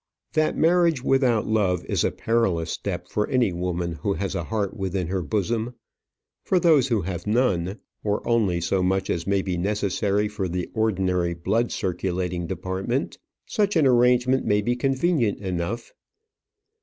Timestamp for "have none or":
7.03-8.27